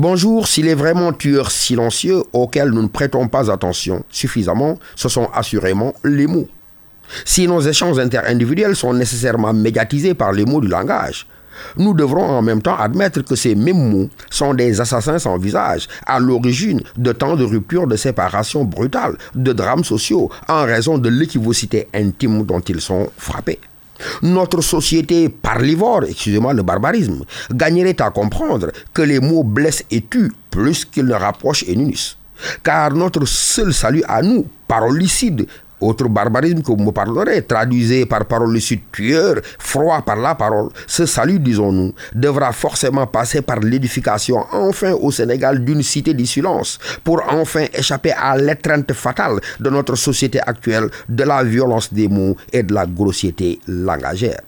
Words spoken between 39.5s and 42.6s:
froid par la parole, ce salut, disons-nous, devra